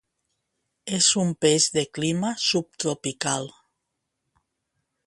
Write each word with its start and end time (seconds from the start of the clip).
És 0.99 1.09
un 1.25 1.33
peix 1.45 1.67
de 1.75 1.83
clima 1.99 2.33
subtropical. 2.47 3.47